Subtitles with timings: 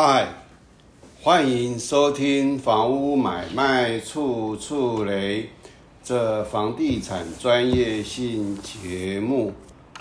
[0.00, 0.28] 嗨，
[1.22, 5.42] 欢迎收听《房屋买卖处处雷》
[6.04, 9.52] 这房地产专业性节目，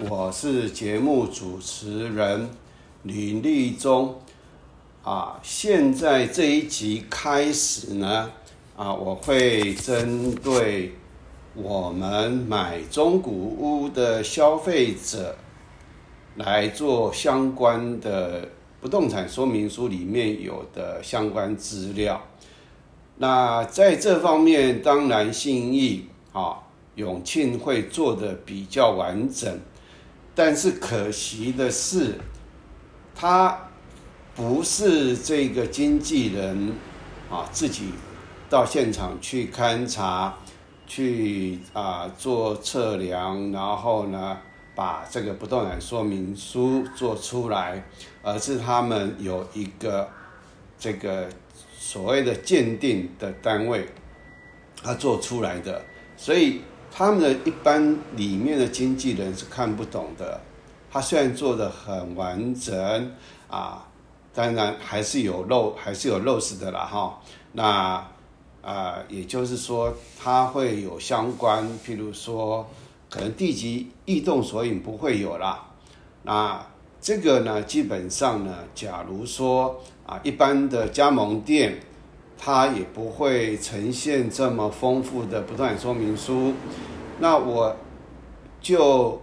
[0.08, 2.48] 我是节目主持人
[3.02, 4.22] 林立忠。
[5.04, 8.30] 啊，现在这一集开始呢，
[8.76, 10.94] 啊，我会针对
[11.56, 15.36] 我们买中古屋的消费者
[16.36, 18.48] 来做相关的。
[18.80, 22.22] 不动产说明书里面有的相关资料，
[23.18, 26.58] 那在这方面，当然信义啊
[26.96, 29.60] 永庆会做的比较完整，
[30.36, 32.16] 但是可惜的是，
[33.16, 33.70] 他
[34.36, 36.74] 不是这个经纪人
[37.32, 37.86] 啊自己
[38.48, 40.38] 到现场去勘察，
[40.86, 44.38] 去啊做测量，然后呢。
[44.78, 47.84] 把这个不动产说明书做出来，
[48.28, 50.06] 而是他们有一个
[50.78, 51.30] 这个
[51.80, 53.88] 所谓的鉴定的单位，
[54.84, 55.82] 他做出来的，
[56.18, 56.60] 所以
[56.92, 60.42] 他们的一般里面的经纪人是看不懂的。
[60.92, 63.16] 他虽然做的很完整
[63.48, 63.88] 啊，
[64.34, 67.22] 当然还是有漏，还是有漏失的啦哈。
[67.54, 68.06] 那
[68.62, 72.68] 啊，也就是说，他会有相关，譬如说。
[73.10, 75.66] 可能地级异动索引不会有啦。
[76.24, 76.62] 那
[77.00, 81.80] 这个呢，基本上呢，假如说啊，一般的加盟店，
[82.38, 86.54] 它也不会呈现这么丰富的不断说明书。
[87.20, 87.76] 那我
[88.60, 89.22] 就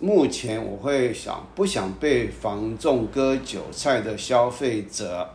[0.00, 5.30] 目前我会想，不想被房仲割韭菜的消费者，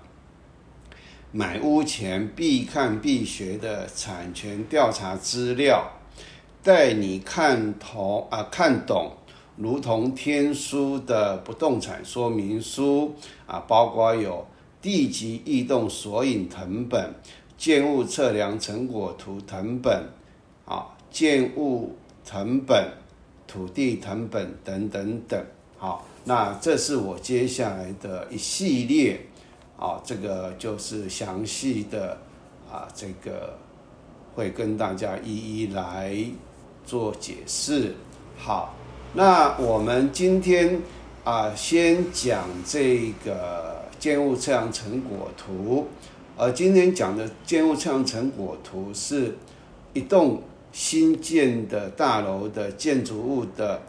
[1.31, 5.91] 买屋前必看必学的产权调查资料。
[6.61, 9.13] 带你看同啊看懂，
[9.59, 13.13] 如同天书的不动产说明书
[13.45, 14.47] 啊，包括有
[14.81, 17.13] 地级异动索引成本、
[17.57, 20.05] 建物测量成果图成本
[20.63, 21.93] 啊、建物
[22.23, 22.89] 成本、
[23.45, 25.45] 土地成本等等等。
[25.77, 29.19] 好，那这是我接下来的一系列
[29.77, 32.17] 啊，这个就是详细的
[32.71, 33.53] 啊，这个
[34.33, 36.15] 会跟大家一一来。
[36.85, 37.93] 做解释，
[38.35, 38.73] 好，
[39.13, 40.79] 那我们今天
[41.23, 45.87] 啊，先讲这个建物测量成果图。
[46.37, 49.35] 而今天讲的建物测量成果图，是
[49.93, 53.81] 一栋新建的大楼的建筑物的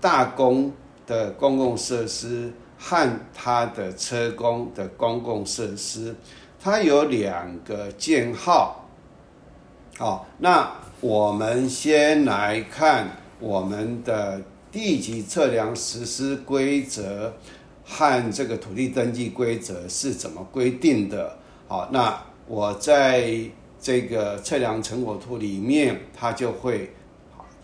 [0.00, 0.70] 大公
[1.06, 6.14] 的公共设施和它的车工的公共设施，
[6.60, 8.86] 它有两个建号。
[9.96, 10.70] 好，那。
[11.02, 13.06] 我们先来看
[13.38, 14.40] 我们的
[14.76, 17.32] 地级测量实施规则
[17.82, 21.38] 和这个土地登记规则是怎么规定的。
[21.66, 23.40] 好，那我在
[23.80, 26.90] 这个测量成果图里面，它就会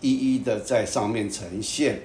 [0.01, 2.01] 一一的在上面呈现。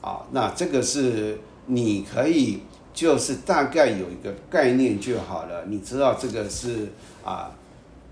[0.00, 2.58] 啊，那这个是你可以
[2.92, 6.88] 就是大概有一个概念就好了，你知道这个是
[7.24, 7.54] 啊。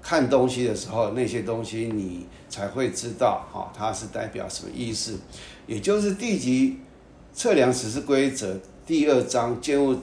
[0.08, 5.18] 看东西的时候，那些东西你才会知道，哈，它是代表什么意思。
[5.66, 6.78] 也就是地级
[7.34, 8.56] 测量实施规则
[8.86, 9.96] 第二章建物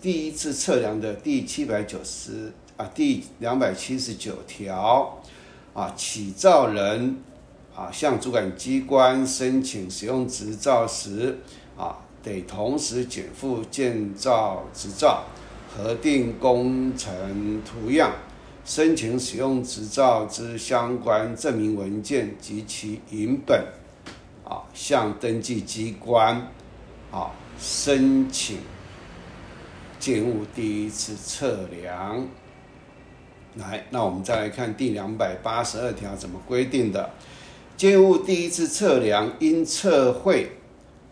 [0.00, 5.20] 第一次测量的第七百九十啊第两百七十九条
[5.74, 7.18] 啊，起造人
[7.76, 11.38] 啊向主管机关申请使用执照时
[11.76, 15.24] 啊，得同时减负建造执照、
[15.68, 18.10] 核定工程图样。
[18.64, 23.64] 申请使用执照之相关证明文件及其影本，
[24.44, 26.36] 啊，向登记机关，
[27.10, 28.58] 啊，申请
[29.98, 32.28] 建物第一次测量。
[33.56, 37.10] 来，那我们再来看第两百八十二条怎么规定的：
[37.76, 40.52] 建物第一次测量应测绘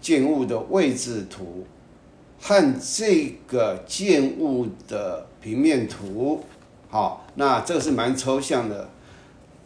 [0.00, 1.66] 建物的位置图
[2.40, 6.44] 和这个建物的平面图。
[6.90, 8.88] 好，那这个是蛮抽象的。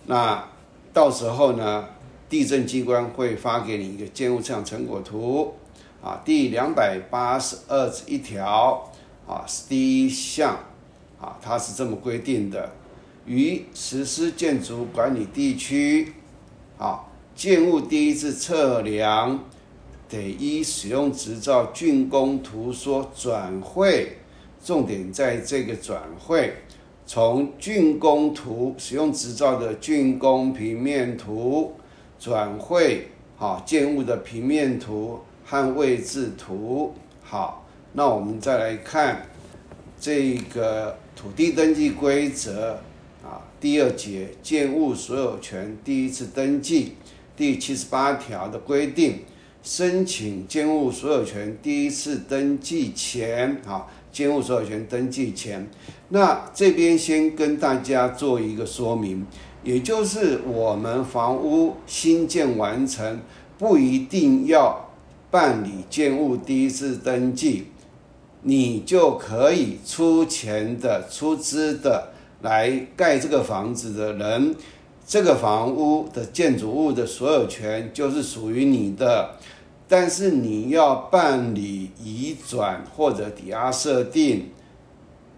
[0.06, 0.44] 那
[0.92, 1.88] 到时候呢，
[2.28, 5.54] 地震机关会发给你一个建物测量成果图。
[6.02, 8.90] 啊，第两百八十二一条
[9.24, 10.58] 啊，是第一项
[11.20, 12.72] 啊，它是这么规定的：
[13.24, 16.12] 于实施建筑管理地区，
[16.76, 17.04] 啊，
[17.36, 19.44] 建物第一次测量
[20.08, 24.18] 得依使用执照竣工图说转会，
[24.64, 26.52] 重点在这个转会。
[27.06, 31.74] 从竣工图使用执照的竣工平面图
[32.18, 36.94] 转绘好建物的平面图和位置图。
[37.22, 39.26] 好，那我们再来看
[40.00, 42.80] 这个土地登记规则
[43.22, 46.94] 啊，第二节建物所有权第一次登记
[47.36, 49.20] 第七十八条的规定，
[49.62, 55.66] 申请建物所有权第一次登记前啊，建物所有权登记前，
[56.10, 59.26] 那这边先跟大家做一个说明，
[59.64, 63.20] 也就是我们房屋新建完成
[63.58, 64.90] 不一定要
[65.30, 67.68] 办理建物第一次登记。
[68.42, 72.12] 你就可以出钱的、出资的
[72.42, 74.54] 来盖这个房子的人，
[75.06, 79.36] 这个房屋的建筑物的所有权就是属于你的。
[79.92, 84.50] 但是你要办理移转或者抵押设定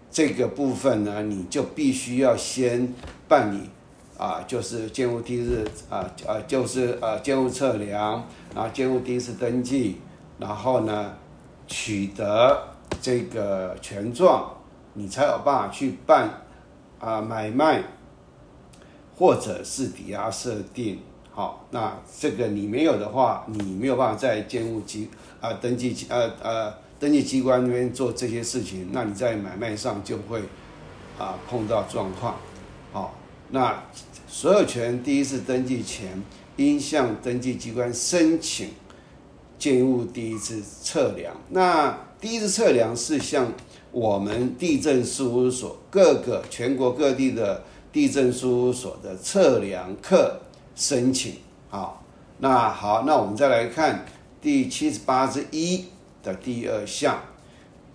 [0.09, 2.93] 这个部分呢，你就必须要先
[3.27, 3.69] 办理
[4.17, 9.97] 啊，就是建物第一次啊啊，就是呃建物测量，然后建物第一次登记，
[10.39, 11.13] 然后呢
[11.67, 12.69] 取得。
[13.01, 14.55] 这个权状，
[14.93, 16.29] 你才有办法去办
[16.99, 17.83] 啊买卖，
[19.17, 20.99] 或者是抵押设定。
[21.35, 25.09] 好，那这个你没有的话，你没有办法在建物机
[25.41, 30.41] 啊登记呃呃登记机关那边做这些事情，那你在买卖上就会
[31.19, 32.37] 啊碰到状况。
[32.93, 33.13] 好，
[33.51, 33.83] 那
[34.29, 36.23] 所有权第一次登记前，
[36.55, 38.69] 应向登记机关申请
[39.59, 41.35] 建物第一次测量。
[41.49, 43.51] 那第一次测量是向
[43.91, 47.61] 我们地震事务所各个全国各地的
[47.91, 50.39] 地震事务所的测量课
[50.75, 51.35] 申请。
[51.69, 52.03] 好，
[52.39, 54.05] 那好，那我们再来看
[54.41, 55.85] 第七十八之一
[56.21, 57.19] 的第二项，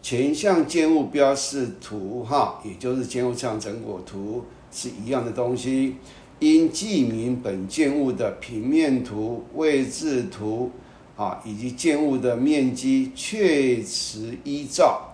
[0.03, 5.97] 前项建物标示图哈，也就是建物上成果图是一样的东西，
[6.41, 10.71] 应记明本建物的平面图、位置图。
[11.17, 15.13] 啊，以及建物的面积确实依照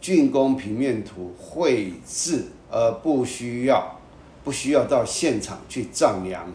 [0.00, 4.00] 竣工平面图绘制，而不需要
[4.42, 6.50] 不需要到现场去丈量。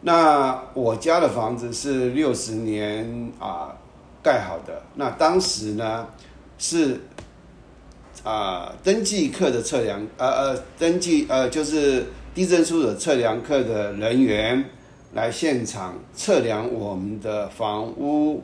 [0.00, 3.76] 那我家的房子是六十年啊
[4.22, 6.06] 盖好的，那当时呢
[6.58, 7.00] 是
[8.24, 14.64] 啊登记课的测量，呃呃登记呃就是地震书的测量课的人员。
[15.14, 18.42] 来现场测量我们的房屋，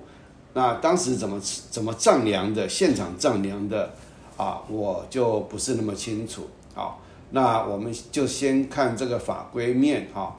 [0.55, 1.39] 那当时怎么
[1.71, 2.67] 怎么丈量的？
[2.67, 3.93] 现场丈量的
[4.39, 6.49] 啊，我就不是那么清楚。
[6.75, 7.03] 好，
[7.33, 10.35] 那我们就先看这个法规面哈。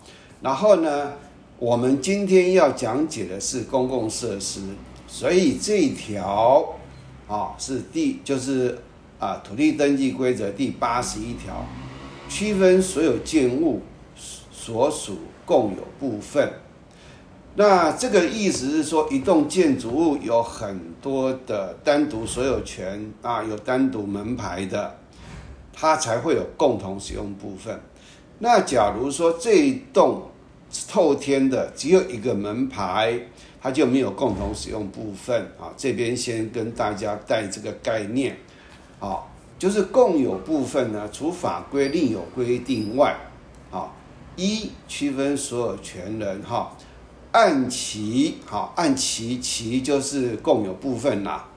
[0.46, 1.14] 然后呢，
[1.58, 4.62] 我们今天要讲解的是公共设施，
[5.08, 6.76] 所以这一条
[7.28, 8.78] 啊是第就是
[9.18, 11.66] 啊土地登记规则第八十一条，
[12.30, 13.82] 区分所有建物
[14.52, 15.18] 所属。
[15.48, 16.54] 共有部分，
[17.54, 24.98] 那这个意思是说，一栋建筑物有很多的单独所有权啊，有单独门牌的，
[25.72, 27.80] 它才会有共同使用部分。
[28.40, 30.24] 那假如说这一栋
[30.88, 33.20] 透天的只有一个门牌，
[33.62, 35.74] 它就没有共同使用部分啊。
[35.78, 38.38] 这边先跟大家带这个概念，
[39.00, 43.16] 好，就是共有部分呢，除法规另有规定外，
[43.72, 43.92] 啊。
[44.38, 46.76] 一区分所有权人哈，
[47.32, 51.48] 按其好按其其就是共有部分啦，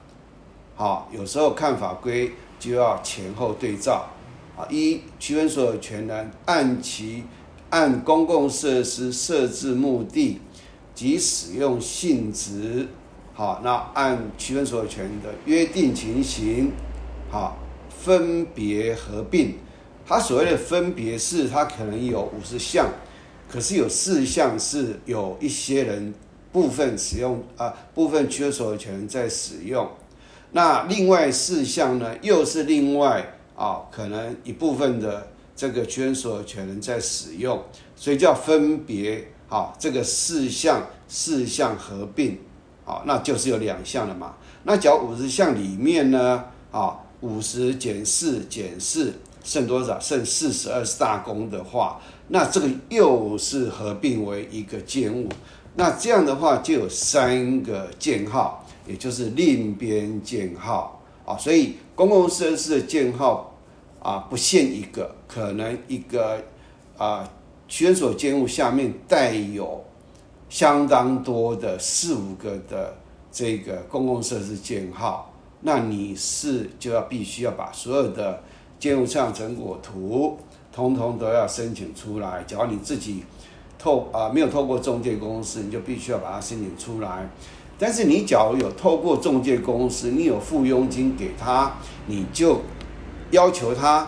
[0.75, 4.07] 好有时候看法规就要前后对照
[4.55, 4.63] 啊。
[4.69, 7.25] 一区分所有权人按其
[7.69, 10.39] 按公共设施设置目的
[10.95, 12.87] 及使用性质
[13.33, 16.71] 好，那按区分所有权的约定情形
[17.29, 17.57] 好
[17.89, 19.55] 分别合并。
[20.05, 22.89] 它所谓的分别是，它可能有五十项，
[23.47, 26.13] 可是有四项是有一些人
[26.51, 29.87] 部分使用啊，部分区分所有权在使用。
[30.51, 33.23] 那另外四项呢，又是另外
[33.55, 35.27] 啊，可能一部分的
[35.59, 37.61] 这个区分所有权人在使用，
[37.93, 39.27] 所以叫分别。
[39.49, 42.37] 啊，这个四项四项合并，
[42.85, 44.37] 啊，那就是有两项了嘛。
[44.63, 49.13] 那假如五十项里面呢，啊，五十减四减四。
[49.43, 49.99] 剩多少？
[49.99, 55.27] 剩四十二是大功的话，那这个又是合并为一个建物。
[55.75, 61.35] 那这样的话就有三个建号，也就是另编建号啊。
[61.37, 63.57] 所以公共设施的建号
[64.03, 66.43] 啊不限一个，可能一个
[66.97, 67.29] 啊
[67.69, 69.81] 圈所建物下面带有
[70.49, 72.93] 相当多的四五个的
[73.31, 75.31] 这个公共设施建号，
[75.61, 78.43] 那你是就要必须要把所有的。
[78.79, 80.37] 建物上成果图，
[80.71, 82.41] 通通都要申请出来。
[82.47, 83.25] 假如你自己
[83.77, 87.29] 透啊没有透过中介公司，你就必须要把它申请出来。
[87.77, 91.73] 但是你假如有透过中介公司，你有付佣金给他，
[92.07, 92.61] 你就
[93.31, 94.07] 要求他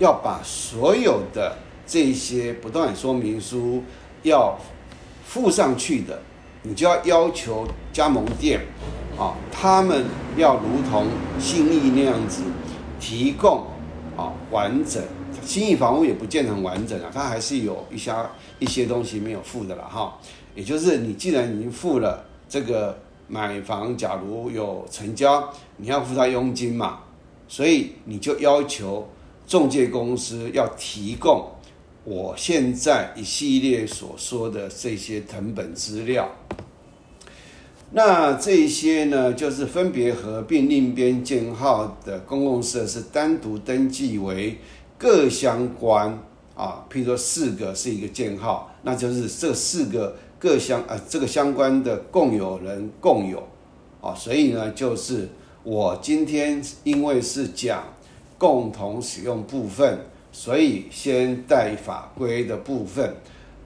[0.00, 3.84] 要把所有的这些不动产说明书
[4.22, 4.58] 要
[5.24, 6.20] 附上去的，
[6.62, 8.60] 你就要要求加盟店
[9.18, 11.06] 啊，他们要如同
[11.38, 12.42] 信义那样子
[12.98, 13.66] 提供
[14.16, 15.02] 啊完整。
[15.42, 18.12] 新义房屋也不见得很完整啊，它还是有一些
[18.58, 20.18] 一些东西没有付的了哈。
[20.54, 27.00] 也就是你既然已经付了这个买房，假如有成交，你要付他佣金嘛，
[27.46, 29.08] 所以你就要求
[29.50, 31.50] 中介公司要提供
[32.04, 36.30] 我现在一系列所说的这些成本资料。
[37.90, 44.56] 那这些呢，就是分别合并另编建号的公共设施单独登记为。
[44.96, 46.16] 各相关
[46.54, 53.42] 啊，譬如说四个是一个建号，那就是这四个各相呃这个相关的共有人共有
[54.00, 55.30] 啊，所以呢，就是
[55.62, 57.82] 我今天因为是讲
[58.40, 63.14] 共同使用部分，所以先带法规的部分，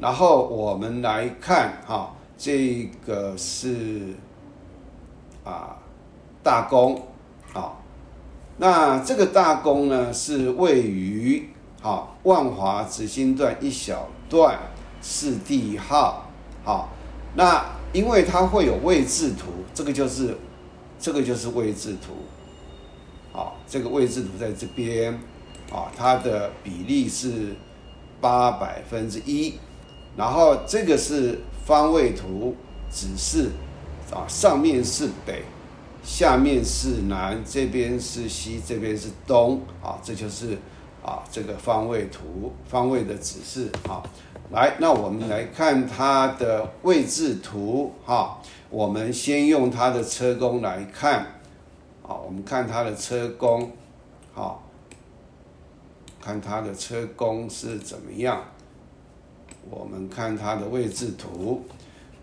[0.00, 4.14] 然后我们来看哈，这个是
[5.44, 5.78] 啊
[6.42, 7.00] 大公
[7.52, 7.74] 啊。
[8.56, 11.48] 那这个大宫呢，是位于
[11.80, 14.58] 好万华直心段一小段
[15.00, 16.24] 是地号，
[16.64, 16.88] 好，
[17.36, 20.36] 那因为它会有位置图，这个就是
[20.98, 22.14] 这个就是位置图，
[23.34, 25.12] 啊，这个位置图在这边，
[25.70, 27.54] 啊，它的比例是
[28.20, 29.54] 八百分之一，
[30.16, 32.54] 然后这个是方位图
[32.90, 33.50] 指示，
[34.10, 35.42] 啊，上面是北。
[36.06, 40.58] 下面是南，这边是西，这边是东，啊，这就是
[41.02, 44.02] 啊这个方位图，方位的指示，啊，
[44.50, 48.38] 来，那我们来看它的位置图，哈，
[48.68, 51.40] 我们先用它的车工来看，
[52.06, 53.72] 好，我们看它的车工，
[54.32, 54.62] 好，
[56.20, 58.44] 看它的车工是怎么样，
[59.70, 61.64] 我们看它的位置图，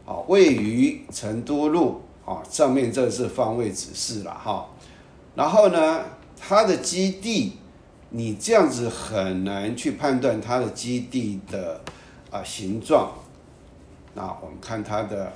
[0.05, 2.01] 好，位于成都路。
[2.23, 4.69] 啊，上面这是方位指示了哈，
[5.33, 6.05] 然后呢，
[6.39, 7.57] 它的基地，
[8.11, 11.81] 你这样子很难去判断它的基地的
[12.29, 13.11] 啊形状。
[14.13, 15.33] 那我们看它的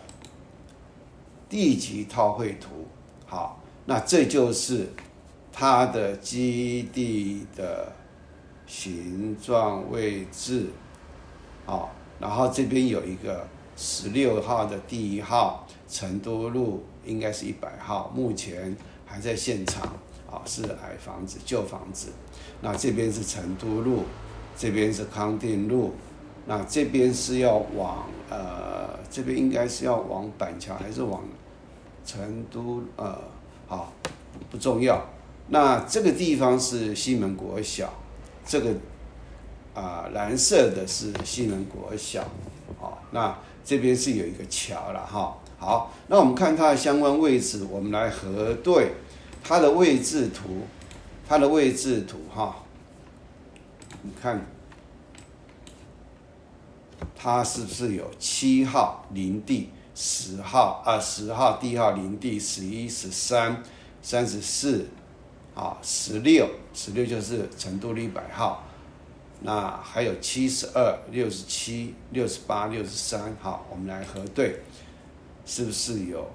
[1.50, 2.86] 地级套绘图，
[3.26, 4.90] 好，那这就是
[5.52, 7.92] 它的基地的
[8.68, 10.68] 形状位置，
[11.66, 11.90] 啊，
[12.20, 13.48] 然后这边有一个。
[13.78, 18.74] 十六号的第一号成都路应该是一百号，目前
[19.06, 19.84] 还在现场
[20.32, 22.08] 啊，是矮房子、旧房子。
[22.62, 24.04] 那这边是成都路，
[24.56, 25.94] 这边是康定路，
[26.46, 31.22] 那这边是要往呃，这边应该是要往板桥还是往
[32.06, 32.82] 成都？
[32.96, 33.20] 呃，
[33.68, 33.94] 好，
[34.50, 35.06] 不重要。
[35.50, 37.94] 那这个地方是西门国小，
[38.46, 38.74] 这个
[39.74, 42.24] 啊蓝色的是西门国小，
[42.80, 43.36] 好，那。
[43.68, 48.92] 这边是有一个桥了哈，好，那我们看它的相关位置，我们来核对
[49.44, 50.68] 它的位置图，
[51.28, 52.58] 它的位置图哈，
[54.04, 54.46] 你看
[57.16, 63.64] 它是不是有七号林地，十号啊十号地号林地，十一十三
[64.02, 64.86] 三十四，
[65.56, 68.62] 啊十六十六就是成都一百号。
[69.42, 74.60] 那还有七十二、六十七、六十八、六十三，好，我们来核对，
[75.46, 76.30] 是不是有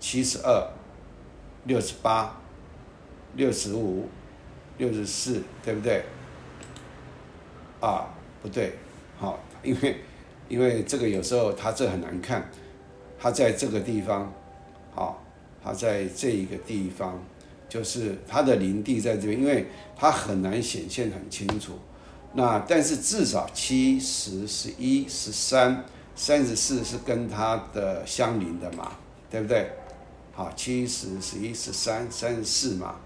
[0.00, 0.70] 七十二、
[1.64, 2.40] 六十八、
[3.34, 4.08] 六十五、
[4.76, 6.04] 六十四，对不对？
[7.80, 8.08] 啊，
[8.42, 8.74] 不对，
[9.18, 10.00] 好，因为
[10.48, 12.50] 因为这个有时候它这很难看，
[13.18, 14.32] 它在这个地方，
[14.94, 15.22] 好，
[15.62, 17.22] 它在这一个地方。
[17.68, 21.72] 就是它的林地在这边，因为它很难显现很清楚。
[22.32, 25.84] 那但是至少七十、十一、十三、
[26.16, 28.92] 三十四是跟它的相邻的嘛，
[29.30, 29.70] 对不对？
[30.32, 32.96] 好，七十、十一、十三、三十四嘛。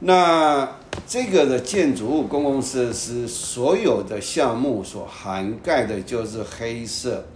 [0.00, 0.76] 那
[1.06, 7.26] 这个的建筑物公共设施所有的项目所涵盖的就是黑色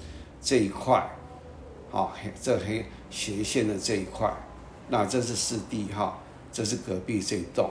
[0.41, 1.11] 这一块，
[1.91, 4.33] 好，这黑斜线的这一块，
[4.89, 6.19] 那这是四 D 哈。
[6.55, 7.71] 这是隔壁这一栋，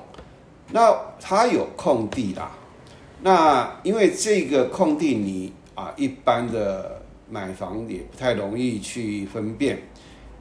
[0.72, 2.52] 那它有空地啦。
[3.22, 9.84] 那因为这个空地，你啊一般的买房也不太容易去分辨，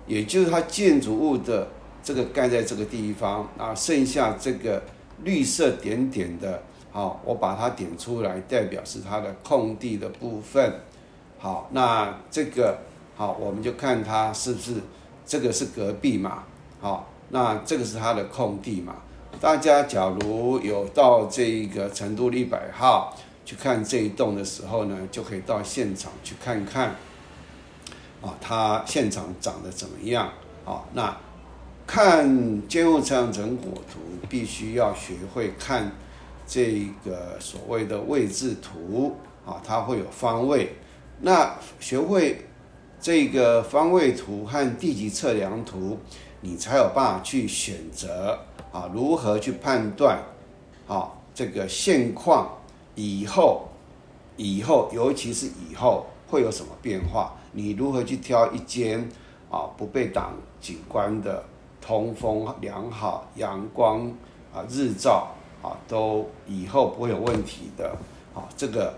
[0.06, 1.68] 也就是它建筑物的
[2.02, 4.82] 这个盖在这个地方啊，剩下这个
[5.24, 10.80] 绿色点点的，好，我把它点出来，代表是它的空地的部分。
[11.38, 12.78] 好，那这个
[13.16, 14.74] 好，我们就看它是不是
[15.24, 16.44] 这个是隔壁嘛，
[16.80, 17.06] 好。
[17.32, 18.96] 那这个是它的空地嘛？
[19.40, 26.88] 大家假如有到这一个成都一百号去看这一栋的时候呢，就可以到现场去看看，
[28.20, 30.28] 啊，它现场长得怎么样？
[30.64, 31.16] 啊，那
[31.92, 35.90] 看监护测量成果图，必须要学会看
[36.46, 40.72] 这个所谓的位置图啊，它会有方位。
[41.18, 42.46] 那学会
[43.00, 45.98] 这个方位图和地级测量图，
[46.40, 48.38] 你才有办法去选择
[48.70, 50.22] 啊，如何去判断
[50.86, 52.56] 啊这个现况
[52.94, 53.68] 以后，
[54.36, 57.34] 以后尤其是以后会有什么变化？
[57.50, 59.08] 你如何去挑一间
[59.50, 61.42] 啊不被挡景观的、
[61.80, 64.06] 通风良好、阳光
[64.54, 65.28] 啊日照
[65.62, 67.96] 啊都以后不会有问题的
[68.34, 68.94] 啊这个。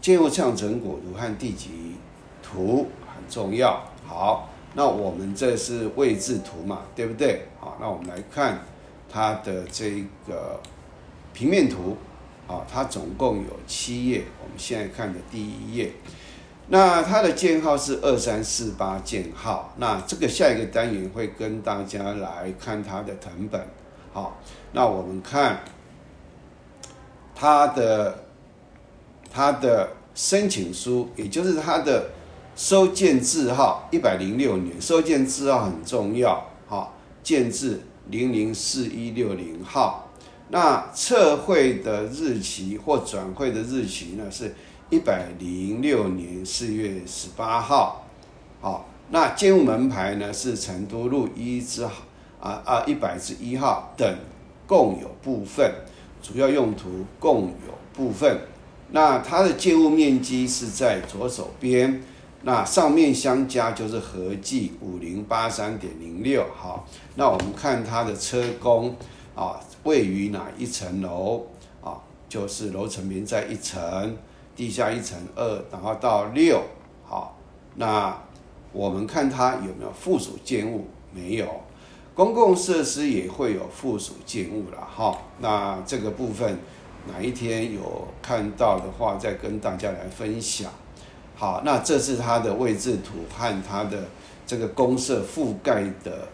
[0.00, 1.94] 建入象成果图和地级
[2.42, 3.82] 图很重要。
[4.06, 7.46] 好，那我们这是位置图嘛，对不对？
[7.58, 8.60] 好，那我们来看
[9.08, 10.60] 它的这个
[11.32, 11.96] 平面图。
[12.46, 14.24] 啊，它总共有七页。
[14.42, 15.90] 我们现在看的第一页，
[16.68, 19.74] 那它的建号是二三四八建号。
[19.78, 23.66] 那这个下一个单元会跟大家来看它的成本。
[24.12, 24.40] 好，
[24.72, 25.60] 那我们看
[27.34, 28.18] 它的。
[29.36, 32.10] 他的申请书，也就是他的
[32.54, 37.80] 收件字号，一百零六年收件字号很重要，哈，件字
[38.10, 40.08] 零零四一六零号。
[40.50, 44.54] 那测绘的日期或转会的日期呢，是
[44.94, 48.06] 一百零六年四月十八号，
[48.60, 51.90] 好，那建物门牌呢是成都路一之啊
[52.40, 54.16] 啊一百之一号等，
[54.68, 55.68] 共有部分，
[56.22, 58.38] 主要用途共有部分。
[58.92, 62.00] 那它的建物面积是在左手边，
[62.42, 66.46] 那上面相加就是合计五零八三点零六。
[66.54, 66.86] 好，
[67.16, 68.94] 那我们看它的车工
[69.34, 71.44] 啊，位于哪一层楼
[71.82, 71.98] 啊？
[72.28, 74.16] 就是楼层面在一层，
[74.56, 76.62] 地下一层二，然后到六。
[77.04, 77.36] 好，
[77.74, 78.16] 那
[78.72, 80.86] 我们看它有没有附属建物？
[81.12, 81.48] 没有，
[82.14, 84.78] 公共设施也会有附属建物了。
[84.78, 86.58] 哈，那这个部分。
[87.06, 90.72] 哪一天有看到的话，再跟大家来分享。
[91.36, 94.04] 好，那这是它的位置图和它的
[94.46, 96.26] 这个公社覆盖的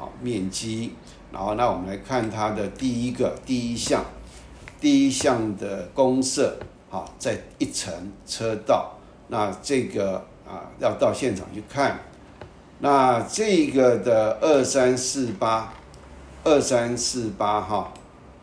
[0.00, 0.94] 啊面积。
[1.30, 4.02] 然后，那我们来看它的第一个第一项，
[4.80, 6.58] 第一项的公社
[6.94, 7.92] 啊，在一层
[8.24, 8.96] 车道。
[9.26, 11.98] 那这个啊，要到现场去看。
[12.78, 15.72] 那这个的二三四八，
[16.44, 17.92] 二三四八哈。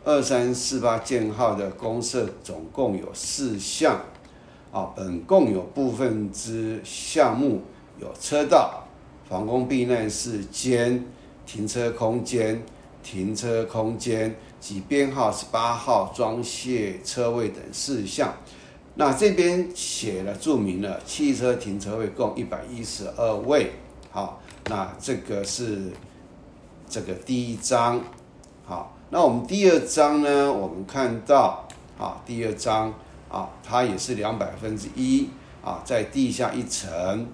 [0.04, 4.00] 二三四八建号的公社总共有四项，
[4.72, 7.62] 啊，本共有部分之项目
[8.00, 8.82] 有车道、
[9.28, 11.06] 防空避难室间、
[11.46, 12.60] 停车空间、
[13.02, 18.34] 停车空间及编号十八号装卸车位等事项。
[18.94, 23.72] 那这边写了注明了汽车停车位共一百一十二位。
[24.10, 25.90] 好，那这个是
[26.88, 28.00] 这个第一章，
[28.64, 28.96] 好。
[29.14, 30.50] 那我们第二章呢？
[30.50, 32.94] 我们看到啊，第二章
[33.28, 35.28] 啊，它也是两百分之一
[35.62, 37.26] 啊，在地下一层，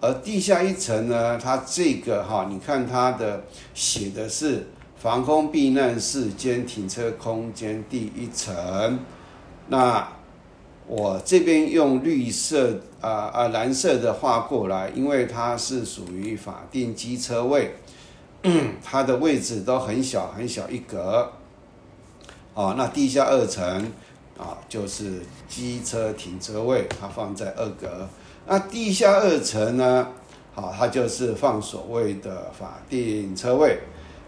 [0.00, 3.42] 而地下一层呢，它这个哈，你看它的
[3.74, 4.68] 写的是
[5.04, 8.98] 防空避难室兼停车空间第一层。
[9.68, 10.08] 那
[10.86, 17.74] 我这边用绿色啊啊蓝色的画过来，因为它是属于法定机车位。
[18.82, 21.30] 它的位置都很小很小一格，
[22.54, 23.92] 哦，那地下二层
[24.38, 28.08] 啊就是机车停车位，它放在二格。
[28.46, 30.08] 那地下二层呢，
[30.54, 33.78] 好，它就是放所谓的法定车位。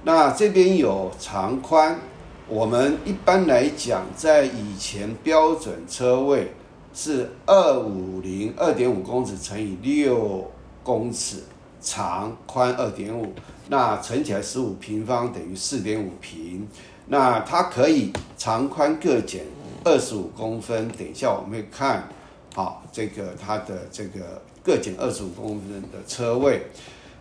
[0.07, 1.99] 那这边有长宽，
[2.47, 6.53] 我们一般来讲，在以前标准车位
[6.95, 10.49] 是二五零二点五公尺乘以六
[10.85, 11.43] 公尺。
[11.81, 13.33] 长宽二点五，
[13.69, 16.67] 那乘起来十五平方等于四点五平，
[17.07, 19.45] 那它可以长宽各减
[19.85, 20.89] 二十五公分。
[20.91, 22.09] 等一下我们会看，
[22.55, 26.63] 好，这个它的这个各减二十五公分的车位。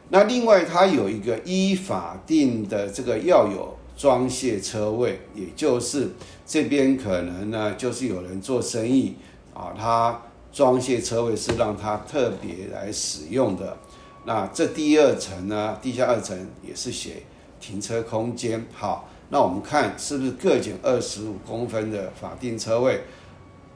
[0.10, 6.12] 那另外它有一个依法定的这个要有装卸车位，也就是
[6.46, 9.16] 这边可能呢就是有人做生意
[9.54, 13.78] 啊，他装卸车位是让他特别来使用的。
[14.26, 15.78] 那这第二层呢？
[15.82, 16.36] 地下二层
[16.68, 17.24] 也是写
[17.60, 18.66] 停车空间。
[18.74, 23.02] 好，那我们看是不是各减二十五公分的法定车位，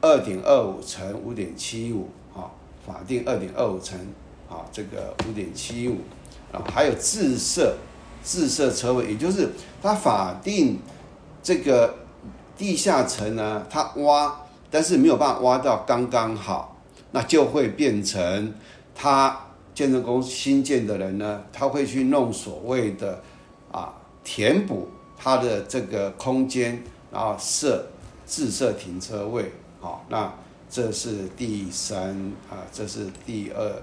[0.01, 3.99] 二点二五乘五点七五，好，法定二点二五乘，
[4.49, 5.97] 啊，这个五点七五，
[6.51, 7.77] 啊，还有自设
[8.23, 9.49] 自设车位，也就是
[9.81, 10.79] 它法定
[11.41, 11.95] 这个
[12.57, 16.77] 地下层呢，它挖，但是没有办法挖到刚刚好，
[17.11, 18.53] 那就会变成
[18.93, 23.21] 他建设公司新建的人呢，他会去弄所谓的
[23.71, 27.87] 啊填补他的这个空间，然后设
[28.25, 29.51] 自设停车位。
[29.79, 30.31] 好，那
[30.69, 32.09] 这是第三
[32.49, 33.81] 啊，这是第二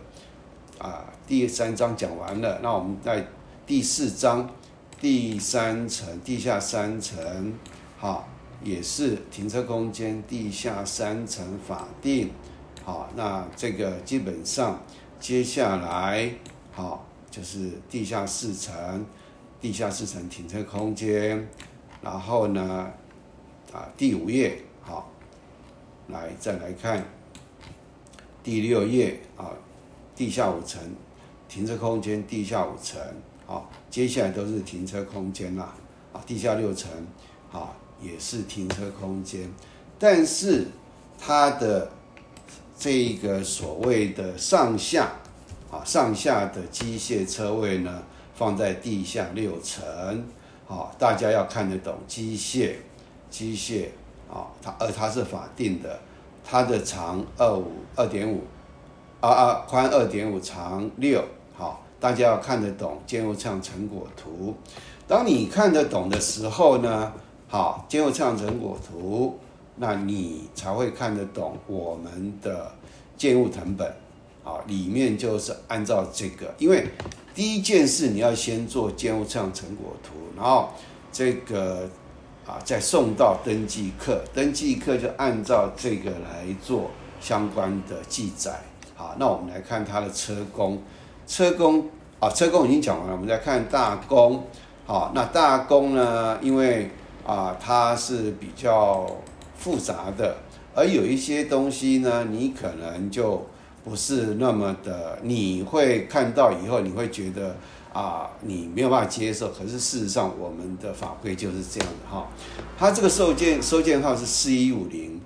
[0.79, 2.61] 啊，第三章讲完了。
[2.63, 3.27] 那我们在
[3.67, 4.51] 第四章
[5.01, 7.55] 第三层地下三层，
[7.99, 8.29] 好，
[8.63, 12.31] 也是停车空间地下三层法定。
[12.85, 14.83] 好，那这个基本上
[15.19, 16.31] 接下来
[16.73, 19.05] 好就是地下四层，
[19.61, 21.49] 地下四层停车空间，
[22.03, 22.91] 然后呢
[23.73, 25.11] 啊第五页好。
[26.09, 27.05] 来，再来看
[28.45, 29.51] 第六页啊，
[30.17, 30.81] 地下五层
[31.49, 32.99] 停车空间，地下五层
[33.47, 35.73] 好，接下来都是停车空间啦
[36.13, 36.91] 啊，地下六层
[37.53, 37.71] 啊
[38.03, 39.49] 也是停车空间，
[39.99, 40.67] 但是
[41.19, 41.89] 它的
[42.77, 45.13] 这个所谓的上下
[45.71, 48.03] 啊上下的机械车位呢，
[48.35, 49.85] 放在地下六层
[50.67, 52.77] 好，大家要看得懂机械
[53.31, 53.89] 机械。
[54.29, 56.01] 啊，它而它是法定的，
[56.45, 58.43] 它的长二五二点五，
[59.27, 61.21] 啊啊宽二点五，长六，
[61.57, 64.55] 好，大家要看得懂建筑上成果图。
[65.09, 67.13] 当你看得懂的时候呢，
[67.49, 69.37] 好，建筑上成果图，
[69.75, 72.71] 那你才会看得懂我们的
[73.17, 73.93] 建物成本，
[74.45, 76.87] 好，里面就是按照这个，因为
[77.35, 80.69] 第一件事你要先做建物上成果图，然后
[81.11, 81.89] 这个。
[82.47, 88.63] 啊，再送到登记课，登记课就按照这个来做相关的记载。
[88.97, 90.83] 好，那我们来看它的车工，
[91.27, 91.87] 车工
[92.19, 94.43] 啊，车工已经讲完了，我们再看大工。
[94.87, 96.91] 好，那大工呢，因为
[97.25, 99.07] 啊，它是比较
[99.57, 100.39] 复杂的，
[100.75, 103.47] 而有一些东西呢，你可能就
[103.85, 107.55] 不是那么的，你会看到以后，你会觉得。
[107.93, 112.29] 啊，你没有办法接受，可是事实上我们的法规就是这样的哈。
[112.77, 115.19] 它这个收件收件号是四一五零，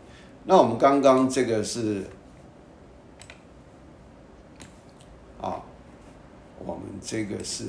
[0.45, 2.09] 那我们刚刚这个是
[5.41, 5.63] 啊，
[6.65, 7.65] 我们这个是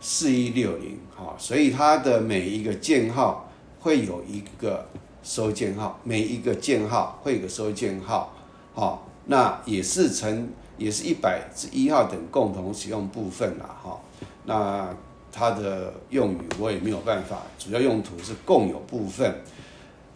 [0.00, 3.50] 四一六零哈，所以它的每一个件号
[3.80, 4.86] 会有一个
[5.22, 8.32] 收件号，每一个件号会有个收件号，
[8.74, 10.48] 好，那也是成。
[10.76, 14.00] 也是一百至一号等共同使用部分啦，哈，
[14.44, 14.92] 那
[15.30, 19.36] 它的用语我也没有办法，主要用途是共有部分，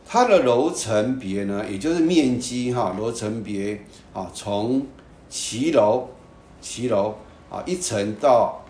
[0.04, 3.80] 它的楼层别呢，也就是面积哈，楼层别
[4.12, 4.84] 啊，从
[5.28, 6.08] 骑楼，
[6.60, 7.14] 骑楼
[7.50, 8.60] 啊，一层到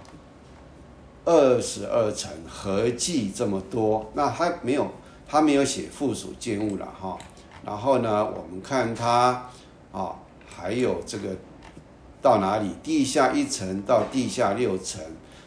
[1.24, 4.86] 二十二层，合计这么多，那它没有，
[5.26, 7.18] 它没有写附属建物了哈，
[7.64, 9.48] 然后呢，我们看它
[9.92, 10.14] 啊，
[10.46, 11.28] 还有这个。
[12.20, 12.70] 到哪里？
[12.82, 15.00] 地下一层到地下六层，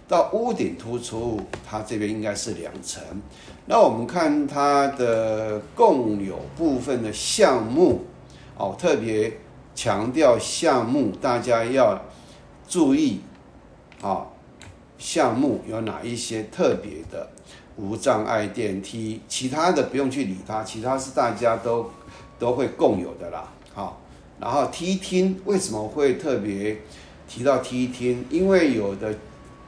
[0.08, 1.38] 到屋顶突出，
[1.70, 3.04] 它这边应该是两层。
[3.66, 8.06] 那我们看它的共有部分的项目，
[8.58, 9.38] 哦，特别
[9.76, 12.02] 强调项目，大家要
[12.68, 13.22] 注意
[14.02, 14.28] 啊。
[14.98, 17.30] 项目有哪一些特别的
[17.76, 19.20] 无障碍电梯？
[19.28, 21.90] 其他的不用去理它，其他是大家都
[22.38, 23.52] 都会共有的啦。
[23.74, 24.00] 好。
[24.40, 26.82] 然后梯厅为什么会特别
[27.28, 28.26] 提到梯厅？
[28.30, 29.14] 因为有的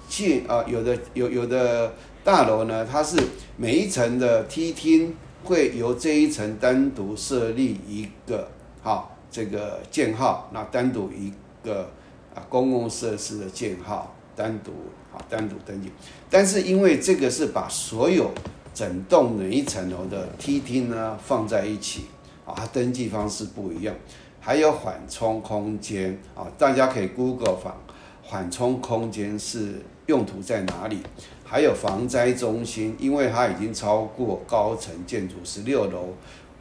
[0.10, 3.16] 建啊，有的有有的大楼呢，它是
[3.56, 8.50] 每一层的梯厅会由这一层单独设立一个
[8.82, 11.90] 好这个建号，那单独一个
[12.36, 14.72] 啊公共设施的建号单独
[15.12, 15.92] 啊单独登记。
[16.30, 18.30] 但是因为这个是把所有
[18.76, 22.06] 整栋每一层楼的梯厅呢放在一起
[22.46, 23.96] 啊，它登记方式不一样。
[24.40, 27.74] 还有缓冲空间啊，大家可以 Google 缓
[28.22, 31.00] 缓冲空间是用途在哪里？
[31.44, 36.10] 还有防灾中心，因为它已经超过高层建筑十六楼，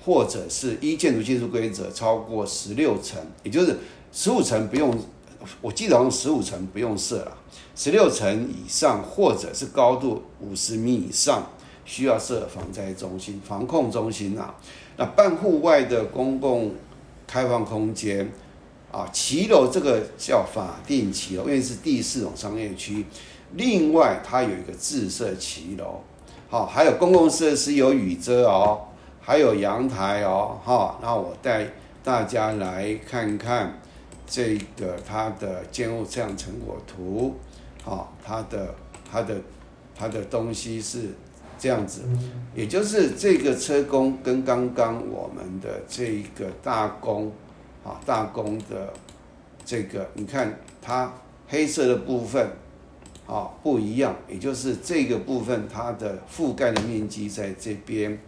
[0.05, 3.77] 或者是一建筑技术规则超过十六层，也就是
[4.13, 4.93] 十五层不用，
[5.61, 7.37] 我记得好像十五层不用设了，
[7.77, 11.51] 十六层以上或者是高度五十米以上
[11.85, 14.55] 需要设防灾中心、防控中心啊。
[14.97, 16.75] 那半户外的公共
[17.27, 18.31] 开放空间，
[18.91, 23.07] 啊，骑楼这个叫法定骑楼，因为是第四种商业区。
[23.55, 26.01] 另外，它有一个自设骑楼，
[26.49, 28.81] 好，还有公共设施有雨遮哦，
[29.25, 30.99] 还有阳台哦，哈。
[31.01, 31.67] 那我带
[32.05, 33.79] 大家来看看
[34.27, 37.37] 这个它的建物这样成果图，
[37.85, 38.75] 好，它的
[39.11, 39.37] 它的
[39.95, 41.11] 它的东西是
[41.59, 42.03] 这样子，
[42.55, 47.31] 也就是这个车工跟刚刚我们的这一个大工
[47.85, 48.93] 啊大工的
[49.65, 51.13] 这个，你看它
[51.47, 52.51] 黑色的部分
[53.29, 58.19] 啊不一样，也就是这个部分它的覆盖的面积在这边。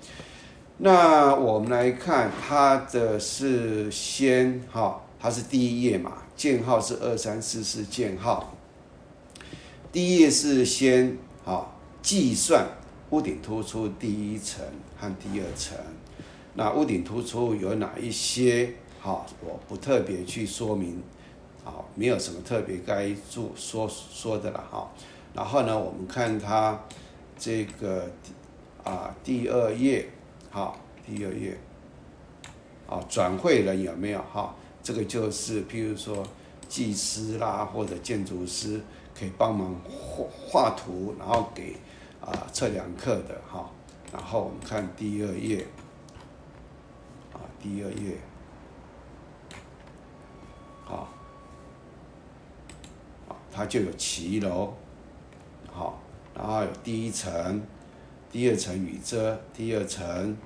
[0.78, 8.56] 那我们来看它的是先哈，它是第一页嘛，箭号是二三四四箭号。
[9.92, 11.68] 第一页是先啊
[12.02, 12.66] 计算
[13.10, 14.64] 屋顶突出第一层
[14.98, 15.78] 和第二层，
[16.54, 18.74] 那屋顶突出有哪一些？
[18.98, 21.00] 好，我不特别去说明，
[21.62, 24.90] 好，没有什么特别该做说说的了哈。
[25.34, 26.80] 然后呢，我们看它
[27.38, 28.10] 这个
[28.82, 30.08] 啊第二页，
[30.54, 31.58] 好，第二页，
[32.88, 34.54] 啊转会人有没有哈？
[34.84, 36.24] 这个就是譬如说
[36.68, 38.80] 技师啦或者建筑师。
[39.16, 41.76] 可以帮忙画画图，然后给
[42.20, 43.70] 啊测量课的哈。
[44.12, 45.64] 然后我们看第二页，
[47.32, 48.16] 啊第二页，
[50.84, 51.08] 好，
[53.28, 54.74] 啊它就有骑楼，
[55.72, 56.02] 好，
[56.34, 57.62] 然后有第一层、
[58.34, 60.36] 第二层雨遮、第二层，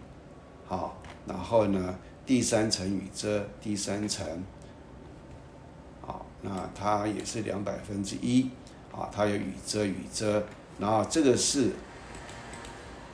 [0.66, 4.44] 好，然后呢第三层雨遮、第三层。
[6.02, 8.50] 好那它也是两百分之一，
[8.92, 10.44] 啊，它有雨遮雨遮，
[10.78, 11.70] 然后这个是，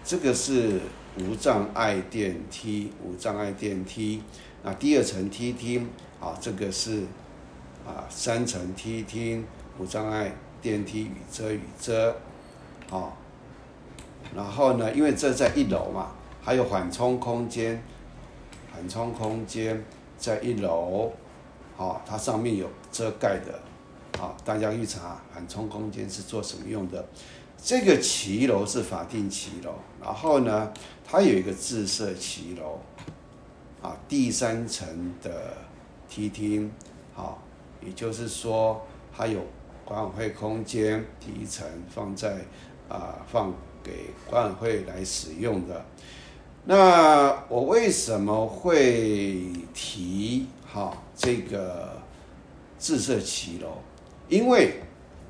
[0.04, 0.80] 这个是
[1.20, 4.24] 无障碍电梯，无障碍电梯，
[4.64, 5.88] 那第二层梯厅，
[6.20, 7.04] 啊，这个是
[7.86, 9.46] 啊三层梯厅，
[9.78, 12.16] 无障碍电梯雨遮雨遮，
[12.90, 13.16] 啊，
[14.34, 17.82] 然后呢，因为这在一楼嘛，还有缓冲空间，
[18.72, 19.84] 缓冲空间
[20.18, 21.12] 在一楼。
[21.76, 23.58] 好，它上面有遮盖的，
[24.18, 27.04] 好，大家去查缓冲空间是做什么用的。
[27.56, 30.72] 这个骑楼是法定骑楼，然后呢，
[31.04, 32.78] 它有一个自设骑楼，
[33.82, 34.86] 啊，第三层
[35.22, 35.54] 的
[36.08, 36.70] 梯厅，
[37.14, 37.42] 好，
[37.84, 38.80] 也就是说
[39.16, 39.40] 它有
[39.84, 42.36] 管委会空间，第一层放在
[42.88, 43.52] 啊放
[43.84, 45.84] 给管委会来使用的。
[46.64, 49.42] 那我为什么会
[49.74, 50.46] 提？
[50.64, 52.02] 好，这个
[52.78, 53.68] 自设骑楼，
[54.28, 54.80] 因为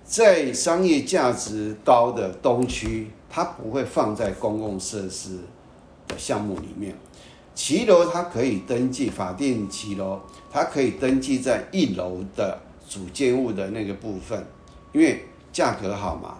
[0.05, 5.41] 在商业价值高的东区，它不会放在公共设施
[6.07, 6.97] 的项目里面。
[7.55, 14.47] 骑楼它可以登记法定骑楼，它可以登记在一楼的主建物的那个部分，
[14.93, 16.39] 因为价格好嘛。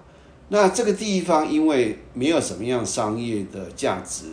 [0.55, 4.27] 那这个地方因为没有什么样商业的价值，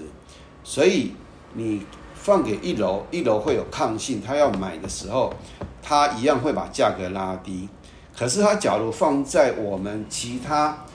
[0.64, 1.14] 所以
[1.56, 1.82] 你。
[2.14, 5.34] 放给一楼，一楼会有抗性，他要买的时候，
[5.82, 7.68] 他一样会把价格拉低。
[8.16, 10.86] 可是他假如放在我们其他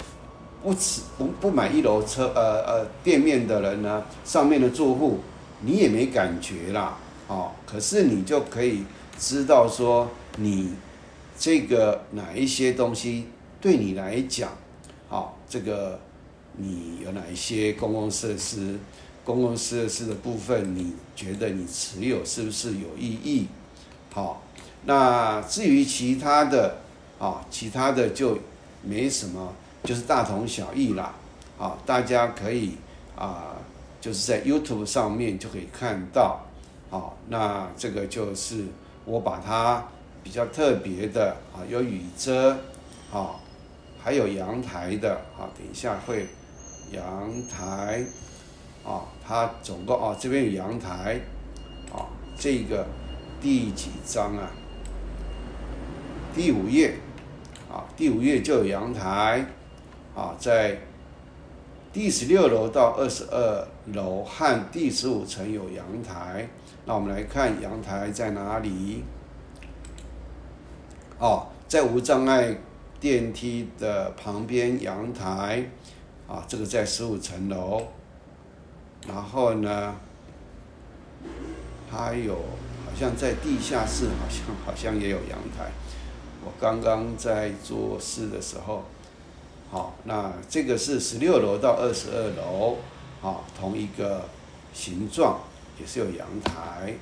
[0.63, 5.19] 不持不不买一楼车呃呃店面的人呢，上面的住户，
[5.63, 8.85] 你也没感觉啦，哦，可是你就可以
[9.19, 10.75] 知道说，你
[11.37, 13.27] 这个哪一些东西
[13.61, 14.51] 对你来讲，
[15.49, 15.99] 这个
[16.57, 18.79] 你有哪一些公共设施？
[19.25, 23.49] 公共设施的部分，你觉得你持有是不是有意义？
[24.13, 24.41] 好，
[24.85, 26.77] 那至于其他的，
[27.19, 28.39] 啊，其他的就
[28.85, 31.13] 没什么，就是大同小异啦。
[31.59, 32.77] 啊，大家可以
[33.17, 33.57] 啊，
[34.01, 36.45] 就是在 YouTube 上面就可以看到。
[36.89, 38.65] 好，那这个就是
[39.05, 39.85] 我把它
[40.23, 42.53] 比较特别的啊，有雨遮，
[43.13, 43.35] 啊，
[44.07, 46.29] 还有阳台的，啊，等一下会
[46.93, 48.05] 阳台。
[48.85, 51.19] 啊，它总共啊，这边有阳台，
[51.93, 52.07] 啊，
[52.39, 52.87] 这个
[53.41, 54.49] 第几章啊？
[56.33, 56.95] 第五页，
[57.69, 59.45] 啊，第五页就有阳台，
[60.15, 60.79] 啊，在
[61.93, 66.49] 第十六楼到二十二楼和第十五层有阳台。
[66.85, 69.03] 那我们来看阳台在哪里？
[71.19, 72.55] 哦，在无障碍
[73.01, 75.69] 电梯的旁边阳台，
[76.27, 77.83] 啊，这个在十五层楼。
[79.07, 79.95] 然后呢，
[81.91, 85.71] 还有好像在地下室，好像好像也有阳台。
[86.45, 88.85] 我刚刚在做事的时候，
[89.71, 92.79] 好，那这个是十六楼到二十二楼，
[93.21, 94.29] 好，同一个
[94.73, 95.41] 形状，
[95.79, 96.95] 也是有阳台。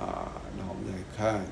[0.00, 1.44] 啊，那我们来看。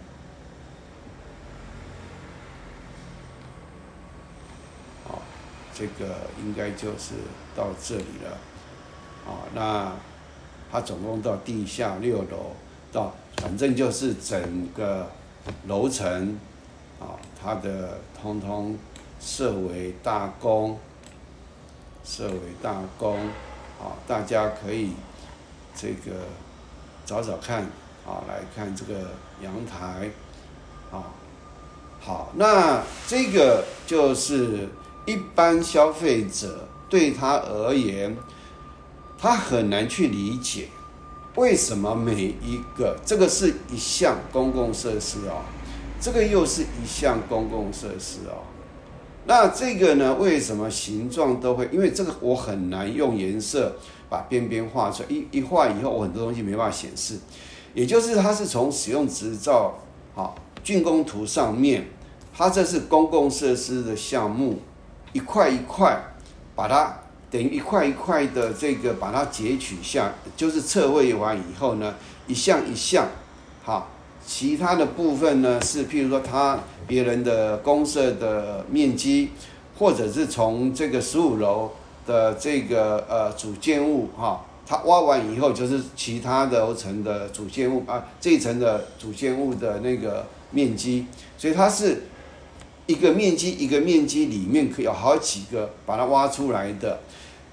[5.74, 7.14] 这个应该就是
[7.56, 8.38] 到这里了，
[9.26, 9.92] 啊，那
[10.70, 12.52] 它总共到地下六楼，
[12.92, 15.10] 到反正就是整个
[15.66, 16.38] 楼层，
[17.00, 18.78] 啊，它的通通
[19.20, 20.78] 设为大宫，
[22.04, 23.18] 设为大宫，
[23.80, 24.92] 啊，大家可以
[25.74, 26.12] 这个
[27.04, 27.62] 找找看，
[28.06, 29.10] 啊，来看这个
[29.42, 30.08] 阳台，
[30.92, 31.10] 啊，
[32.00, 34.68] 好，那这个就是
[35.06, 38.16] 一般消费者对他而言，
[39.18, 40.68] 他很难去理解
[41.36, 45.42] 为什么每一个这个是一项公共设施哦，
[46.00, 48.44] 这个又是一项公共设施哦。
[49.26, 50.14] 那这个呢？
[50.16, 51.66] 为什么形状都会？
[51.72, 53.74] 因为这个我很难用颜色
[54.10, 57.18] 把边边画出来，一一画以后，我很多东西没办法显示。
[57.72, 59.78] 也就是它是从使用执照
[60.14, 61.88] 好竣工图上面，
[62.36, 64.58] 它这是公共设施的项目，
[65.14, 65.98] 一块一块
[66.54, 66.94] 把它
[67.30, 71.94] 等于一块一块的这个把它截取下，就是测绘完以后呢，
[72.26, 73.08] 一项一项
[73.62, 73.88] 好。
[74.26, 79.30] 其他的部分呢，是譬如说他别人的公社的面积，
[79.78, 81.70] 或者是从这个十五楼
[82.06, 92.04] 的这个呃主建物哈，他挖完以后就是其他的楼层的主建物啊，这一层的主建物的那个面积，所以它是
[92.86, 97.00] 一个面积一个面积里面可以有好几个把它挖出来的。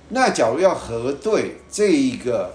[0.10, 2.54] 那假如要核对这一个。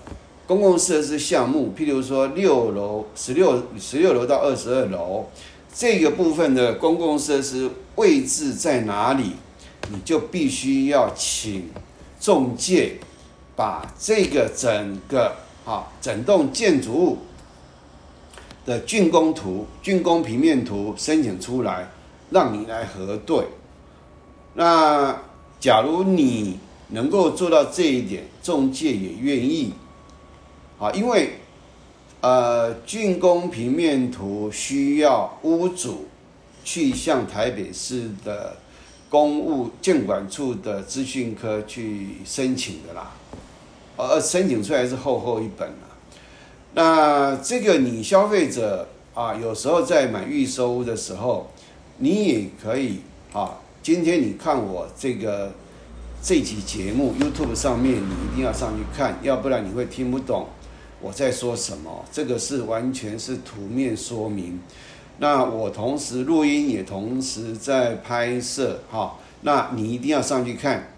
[0.49, 5.27] 公共设施项目，譬如说六楼、十六、十六楼到二十二楼
[5.75, 9.33] 这个部分的公共设施位置在哪里？
[9.91, 11.69] 你就必须要请
[12.21, 12.99] 中介
[13.57, 15.35] 把这个整个
[15.65, 17.19] 啊整栋建筑物
[18.65, 21.89] 的竣工图、竣工平面图申请出来，
[22.31, 23.47] 让你来核对。
[24.55, 25.19] 那
[25.61, 26.59] 假如你
[26.89, 29.73] 能够做到这一点，中介也愿意。
[30.79, 31.39] 好，因为，
[32.21, 36.07] 呃，竣工平面图需要屋主
[36.65, 38.57] 去向台北市的
[39.09, 43.12] 公务建管处的资讯科去申请的啦，
[43.97, 45.71] 而申请出来是厚厚一本。
[46.75, 51.51] 那这个你消费者啊，有时候在买预售屋的时候，
[51.99, 53.01] 你也可以
[53.33, 55.53] 啊，今天你看我这个
[56.23, 60.47] 这期节目 YouTube 上面，你一定要上去看，要不然你会听不懂。
[61.01, 62.05] 我在说什么？
[62.11, 64.59] 这个是完全是图面说明。
[65.19, 69.17] 那我同时录音，也同时在拍摄，哈。
[69.43, 70.93] 那你一定要上去看。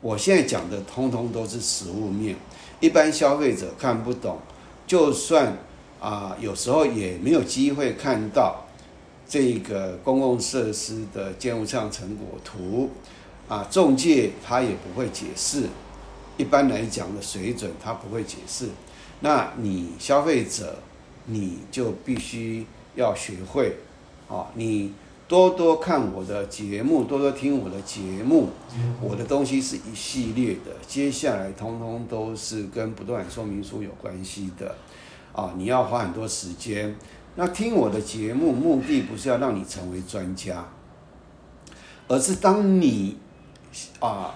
[0.00, 2.36] 我现在讲的通通都是实物面，
[2.80, 4.38] 一般消费者看不懂。
[4.86, 5.56] 就算
[6.00, 8.61] 啊，有时候也没有机会看到
[9.32, 12.90] 这个公共设施的建筑上成果图
[13.48, 15.62] 啊，中介他也不会解释。
[16.36, 18.68] 一般来讲的水准，他不会解释。
[19.20, 20.76] 那你消费者，
[21.24, 23.76] 你就必须要学会，
[24.28, 24.92] 啊，你
[25.26, 28.50] 多多看我的节目，多多听我的节目，
[29.00, 34.76] 我的东西是一系列的，接下来通通都是跟不动产说明书有关系的，
[35.32, 36.94] 啊，你要花很多时间。
[37.34, 40.64] 那听我的节目目的不是要让你成为专家，
[42.08, 43.18] 而是当你
[44.00, 44.34] 啊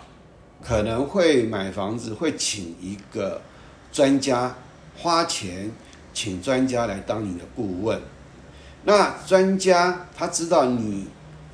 [0.63, 3.41] 可能会买房子，会请一个
[3.93, 4.55] 专家。
[4.99, 5.71] 花钱
[6.15, 8.01] 请专家来当你的顾问，
[8.85, 11.07] 那专家他知道你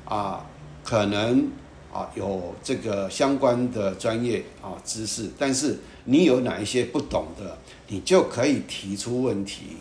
[0.05, 0.45] 啊
[0.81, 1.51] 可能
[1.91, 7.57] 啊有这个相关的专业啊知识，但是你有哪一些不懂的，
[7.89, 9.75] 你就可以提出问题。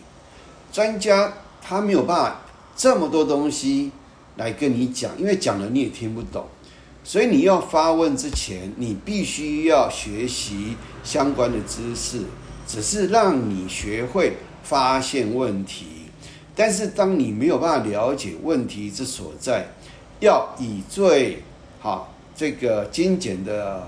[0.73, 2.41] 专家他没有办法
[2.77, 3.93] 这么多东西
[4.37, 6.45] 来跟你讲，因为讲了你也听不懂，
[7.05, 12.25] 所以你要发问之前，你必须要学习相关的知识。
[12.65, 15.85] 只是让你学会发现问题，
[16.55, 19.67] 但是当你没有办法了解问题之所在，
[20.21, 21.43] 要以最
[21.81, 23.87] 好这个精简的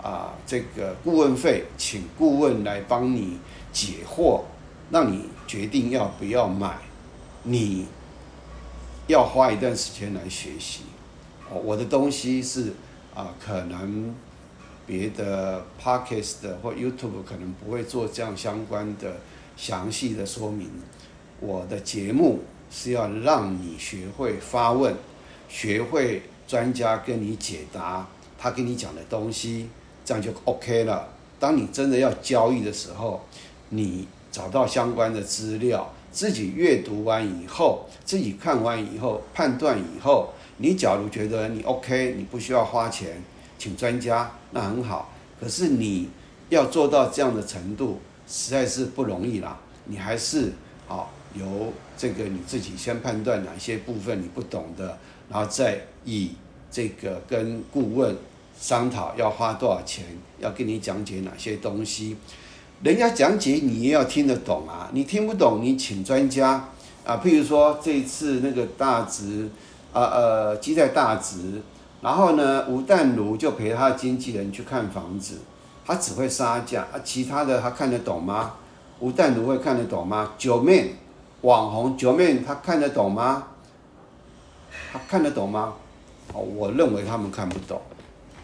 [0.00, 3.36] 啊这个顾问费，请顾问来帮你
[3.72, 4.42] 解惑，
[4.90, 6.78] 让你决定要不要买，
[7.44, 7.86] 你
[9.06, 10.82] 要花一段时间来学习。
[11.50, 12.74] 哦，我的东西是
[13.14, 14.14] 啊，可能。
[14.86, 19.16] 别的 podcast 或 YouTube 可能不会做这样相关的
[19.56, 20.70] 详细的说明。
[21.40, 22.40] 我的节目
[22.70, 24.94] 是要让你学会发问，
[25.48, 28.06] 学会专家跟你解答
[28.38, 29.70] 他跟你讲的东西，
[30.04, 31.08] 这样就 OK 了。
[31.40, 33.24] 当你真的要交易的时候，
[33.70, 43.20] 你找到相关的资料，自己阅读完以后，自己看完以后判断以后，你假如觉得你 OK，你不需要花钱。
[43.56, 45.10] 请专家那很好，
[45.40, 46.10] 可是你
[46.50, 47.98] 要做到这样的程度，
[48.28, 49.58] 实在是不容易啦。
[49.86, 50.52] 你还是
[50.86, 54.98] 好由这个你自己先判断哪些部分你不懂的，
[55.30, 56.32] 然后再以
[56.70, 58.14] 这个跟顾问
[58.58, 60.04] 商讨要花多少钱，
[60.38, 62.16] 要跟你讲解哪些东西。
[62.82, 66.68] 人家讲解你也要听得懂啊，你听不懂你请专家
[67.04, 67.20] 啊。
[67.24, 69.48] 譬如说这一次那个大直
[69.92, 71.62] 啊呃基在大直，
[72.02, 75.38] 然后呢吴淡如就陪他经纪人去看房子，
[75.86, 78.54] 他只会杀价啊，其他的他看得懂吗？
[79.00, 80.32] 吴淡如会看得懂吗？
[80.36, 80.96] 九妹
[81.40, 83.44] 网红九妹他看得懂吗？
[84.92, 85.74] 他看得懂吗？
[86.34, 87.80] 哦，我认为他们看不懂。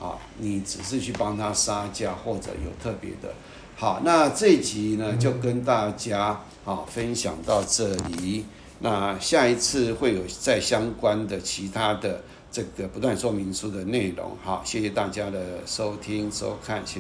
[0.01, 3.29] 啊，你只是去帮他杀价或者有特别的。
[3.81, 8.45] 好，那这一集呢就跟大家啊分享到这里。
[8.79, 12.23] 那下一次会有再相关的其他的
[12.53, 14.37] 这个不断说明书的内容。
[14.45, 16.85] 好，谢谢大家的收听收看。